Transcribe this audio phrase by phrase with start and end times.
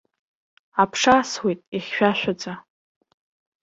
[0.81, 2.53] Аԥша асуеит ихьшәашәаӡа.